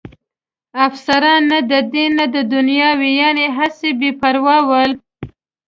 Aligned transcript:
افسران 0.85 1.41
نه 1.51 1.59
د 1.71 1.73
دین 1.93 2.11
نه 2.19 2.25
د 2.35 2.37
دنیا 2.53 2.89
وو، 2.99 3.09
یعنې 3.21 3.45
هسې 3.57 3.89
بې 3.99 4.11
پروا 4.21 4.57
ول. 4.69 4.91